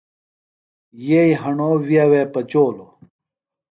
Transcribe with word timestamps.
یئیی 1.07 1.33
ہݨو 1.41 1.69
وِیہ 1.87 2.05
وے 2.11 2.21
پچولوۡ۔ 2.33 2.91